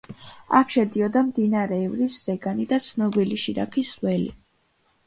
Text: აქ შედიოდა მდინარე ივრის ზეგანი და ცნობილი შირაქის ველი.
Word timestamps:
აქ 0.59 0.71
შედიოდა 0.75 1.23
მდინარე 1.27 1.79
ივრის 1.83 2.17
ზეგანი 2.31 2.67
და 2.73 2.81
ცნობილი 2.89 3.43
შირაქის 3.47 3.95
ველი. 4.05 4.31